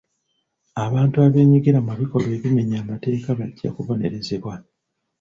[0.85, 4.53] Abantu abeenyigira mu bikolwa ebimenya amateeka bajja kubonerezebwa.